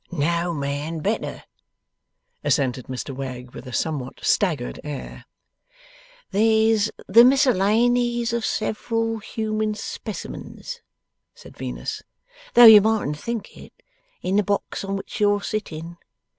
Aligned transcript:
'No 0.11 0.51
man 0.51 1.01
better,' 1.01 1.43
assented 2.43 2.87
Mr 2.87 3.15
Wegg, 3.15 3.51
with 3.53 3.67
a 3.67 3.71
somewhat 3.71 4.15
staggered 4.23 4.79
air. 4.83 5.25
'There's 6.31 6.89
the 7.07 7.23
Miscellanies 7.23 8.33
of 8.33 8.43
several 8.43 9.19
human 9.19 9.75
specimens,' 9.75 10.81
said 11.35 11.55
Venus, 11.55 12.01
'(though 12.55 12.65
you 12.65 12.81
mightn't 12.81 13.19
think 13.19 13.55
it) 13.55 13.73
in 14.23 14.37
the 14.37 14.41
box 14.43 14.83
on 14.83 14.95
which 14.95 15.19
you're 15.19 15.43
sitting. 15.43 15.97